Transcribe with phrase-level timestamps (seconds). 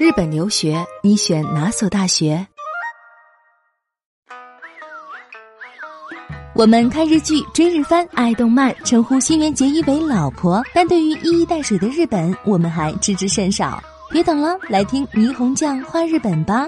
[0.00, 2.46] 日本留学，你选哪所大学？
[6.54, 13.78] 我们看日剧、追日番、爱动漫，称呼新垣结衣为老婆，但对于一衣带水的日本，我们还知之甚少。
[14.10, 16.66] 别等了，来听霓虹酱画日本吧。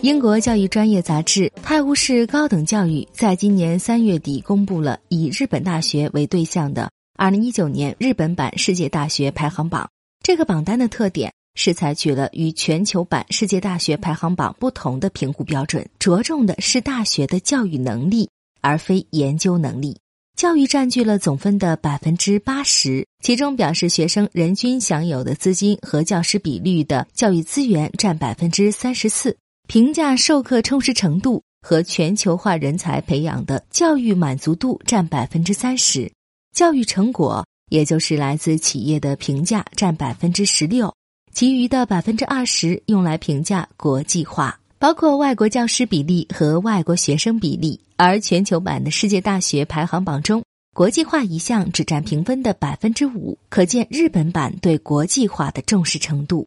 [0.00, 9.88] 英国教育专业杂志《泰晤士高等教育》在今年三月底公布了以日本大学为对象的二零一九年日本版世界大学排行榜。
[10.22, 18.28] 这个榜单的特点是采取了与全球版世界大学排行榜不同的评估标准，着重的是大学的教育能力，
[18.60, 19.98] 而非研究能力。
[20.36, 29.36] 教育占据了总分的百分之八十，其中表示学生人均享有的资金和教师比率的教育资源占百分之三十四，
[29.68, 36.10] 评价授课充实程度和全球化人才培养的教育满足度占百分之三十，
[36.54, 37.44] 教育成果。
[37.70, 40.94] 也就是来自企业的评价占百分之十六，
[41.32, 47.80] 其余的百分之二十用来评价国际化，包括外国教师比例和外国学生比例。
[47.96, 50.42] 而全球版的世界大学排行榜中，
[50.74, 56.46] 国际化一项只占评分的百分之五，可见日本版对国际化的重视程度。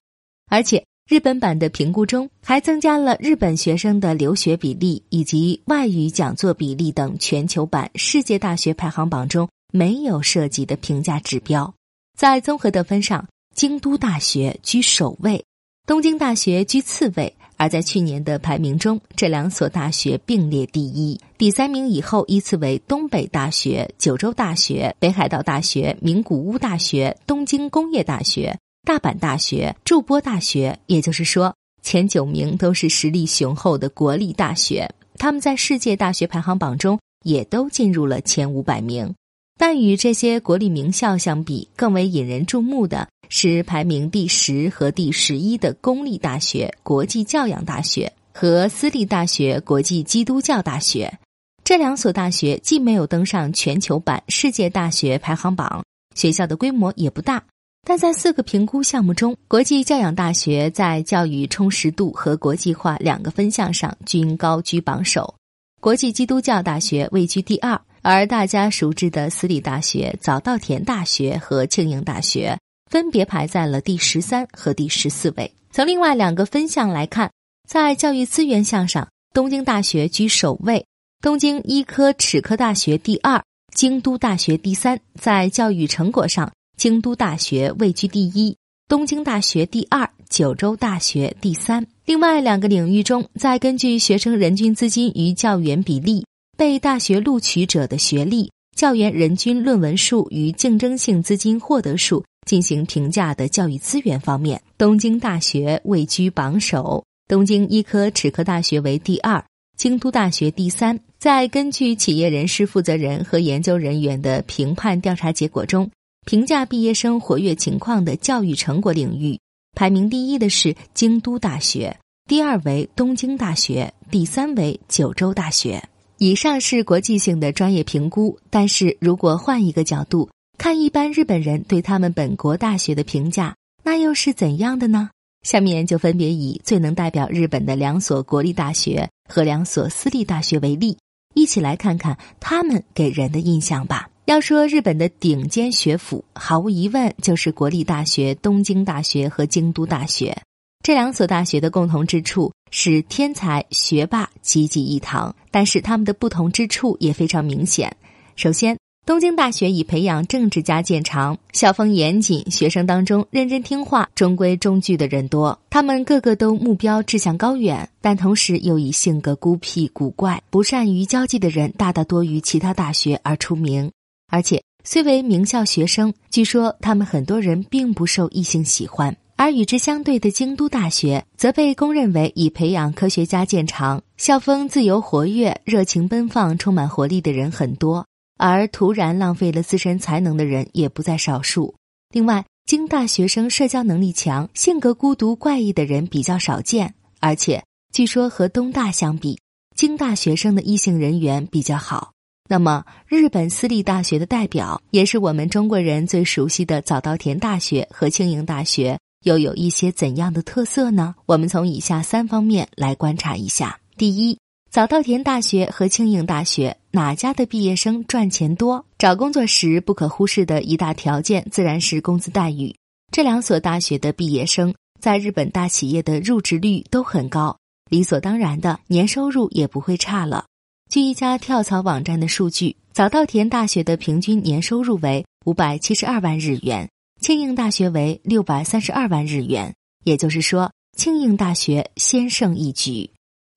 [0.50, 9.48] 而且，日本版的评估中还增加了日本学生的留学比例以及外语讲座比例等全球版世界大学排行榜中。
[9.76, 11.74] 没有涉及的评价指标，
[12.16, 15.44] 在综合得分上，京都大学居首位，
[15.88, 17.36] 东京大学居次位。
[17.58, 30.78] 而在去年的排名中，这两所大学并列第一，第三名以后依次为东北大学、九州大学、北海道大学、名古屋大学、东京工业大学、大阪大学、筑波大学。
[30.86, 34.88] 也就是说，前九名都是实力雄厚的国立大学，
[35.18, 39.12] 他们在世界大学排行榜中也都进入了前五百名。
[39.58, 51.20] 但与这些国立名校相比，更为引人注目的是排名第十和第十一的公立大学国际教养大学和私立大学国际基督教大学。
[51.64, 57.42] 这两所大学既没有登上全球版世界大学排行榜，学校的规模也不大，
[57.88, 65.36] 但在四个评估项目中，国际教养大学在教育充实度和国际化两个分项上均高居榜首，
[65.80, 67.80] 国际基督教大学位居第二。
[68.04, 72.60] 而大家熟知的私立大学早稻田大学和庆应大学
[72.92, 75.50] 分别排在了第十三和第十四位。
[75.72, 77.32] 从另外两个分项来看，
[77.66, 80.86] 在教育资源项上，东京大学居首位，
[81.22, 83.42] 东京医科齿科大学第二，
[83.74, 85.00] 京都大学第三。
[85.18, 88.58] 在教育成果上，京都大学位居第一，
[88.90, 91.88] 东京大学第二，九州大学第三。
[92.04, 96.26] 另外两个领域中，再根据学生人均资金与教员比例。
[96.64, 109.44] 被大学录取者的学历、教员人均论文数与竞争性资金获得数进行评价的教育资源方面，东京大学位居榜首，东京医科齿科大学为第二，
[109.76, 110.98] 京都大学第三。
[111.20, 115.92] 在根据企业人事负责人和研究人员的评判调查结果中，
[116.26, 119.38] 评价毕业生活跃情况的教育成果领域，
[119.76, 125.84] 排名第一的是京都大学，第二为东京大学，第三为九州大学。
[126.24, 135.10] 以上是国际性的专业评估，但是如果换一个角度看，一般日本人对他们本国大学的评价，那又是怎样的呢？
[135.46, 140.98] 下面就分别以最能代表日本的两所国立大学和两所私立大学为例，
[141.34, 144.08] 一起来看看他们给人的印象吧。
[144.24, 150.42] 要说日本的顶尖学府，毫无疑问就是国立大学东京大学和京都大学。
[150.84, 157.96] 这两所大学的共同之处是天才学霸济济一堂，但是他们的不同之处也非常明显。
[158.36, 165.58] 首先，东京大学以培养政治家见长，校风严谨，学生当中认真听话、中规中矩的人多。
[165.70, 173.90] 他们个个都目标志向高远，但同时又以性格孤僻、古怪、不善于交际的人大大多于其他大学而出名。
[174.30, 179.16] 而且，虽为名校学生，据说他们很多人并不受异性喜欢。
[179.36, 188.06] 而与之相对的京都大学，则被公认为以培养科学家见长，校风自由活跃、热情奔放、充满活力的人很多，
[188.38, 191.76] 而突然浪费了自身才能的人也不在少数。
[192.14, 199.40] 另外，京大学生社交能力强，性格孤独怪异的人比较少见，而且据说和东大相比，
[199.76, 202.12] 京大学生的异性人缘比较好。
[202.48, 209.00] 那么，日本私立大学的代表，也是我们中国人最熟悉的早稻田大学和庆应大学。
[209.24, 211.16] 又有一些怎样的特色呢？
[211.26, 213.80] 我们从以下三方面来观察一下。
[213.98, 214.38] 第一，
[214.70, 218.86] 早稻田大学和庆应大学哪家的毕业生赚钱多？
[218.98, 222.76] 找工作时不可忽视的一大条件自然是工资待遇。
[223.12, 227.58] 这两所大学的毕业生在日本大企业的入职率都很高，
[227.90, 230.46] 理所当然的年收入也不会差了。
[230.90, 236.90] 据一家跳槽网站的数据，早稻田大学的平均年收入为五百七十二万日元，
[237.24, 239.74] 庆应大学为六百三十二万日元。
[240.04, 243.10] 也就是说，庆应大学先胜一局。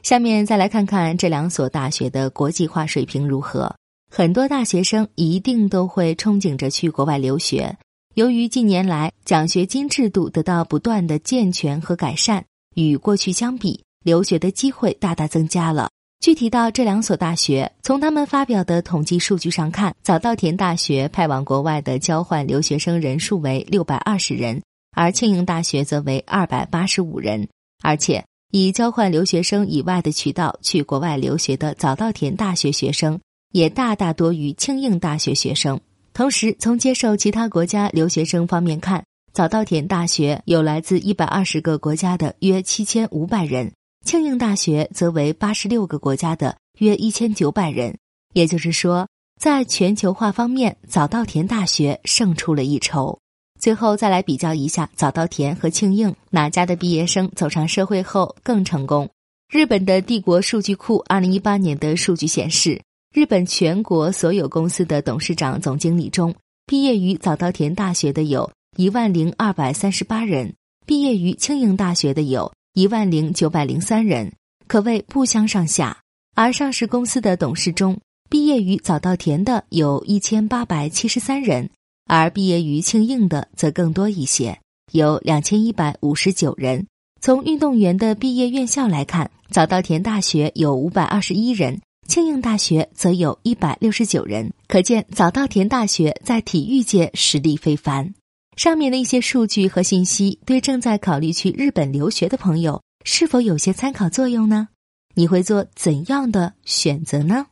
[0.04, 3.74] 下面再来看看这两所大学的国际化水平如何。
[4.08, 7.76] 很多大学生一定都会憧憬着去国外留学。
[8.14, 12.44] 由于近年来奖学金制度得到不断的健全和改善，
[12.76, 15.90] 与过去相比，留学的机会大大增加了。
[16.20, 24.62] 具体到这两所大学，从他们发表的统计数据上看，早稻田大学派往国外的交换留学生人数为六百二十人，
[24.96, 27.48] 而庆应大学则为二百八十五人，
[27.82, 28.24] 而且。
[28.52, 33.20] 以交换留学生以外的渠道去国外留学的早稻田大学学生
[33.50, 35.80] 也大大多于庆应大学学生。
[36.14, 39.04] 同时，从接受其他国家留学生方面看，
[39.34, 43.72] 早稻田大学有来自一百二十个国家的约七千五百人，
[44.06, 47.98] 庆应大学则为八十六个国家的约一千九百人。
[48.34, 49.08] 也就是说，
[49.40, 53.18] 在全球化方面，早稻田大学胜出了一筹。
[53.58, 59.10] 最后再来比较一下早稻田和庆应哪家的毕业生走上社会后更成功。
[59.50, 62.80] 日本的帝国数据库二零一八年的数据显示，
[63.12, 66.32] 日本全国所有公司的董事长、总经理中，
[66.64, 70.54] 毕业于早稻田大学的有一万零二百三十八人，
[70.86, 74.34] 毕业于庆应大学的有一万零九百零三人，
[74.66, 75.96] 可谓不相上下。
[76.34, 81.70] 而上市公司的董事中，毕业于早稻田的有一千八百七十三人。
[82.04, 84.60] 而毕业于庆应的则更多一些，
[84.92, 86.86] 有两千一百五十九人。
[87.18, 94.52] 从运动员的毕业院校来看，早稻田大学有五百二十一人，庆应大学则有一百六十九人。
[94.68, 98.12] 可见早稻田大学在体育界实力非凡。
[98.56, 104.68] 上面的一些数据和信息，对正在考虑去日本留学的朋友，是否有些参考作用呢？
[105.14, 107.46] 你会做怎样的选择呢？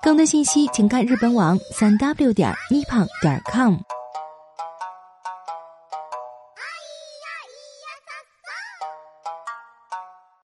[0.00, 3.74] 更多信息，请看日本网三 w 点 nippon 点 com。